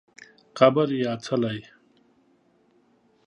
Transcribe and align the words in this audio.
قبر 0.57 0.87
یا 1.03 1.13
څلی 1.25 1.59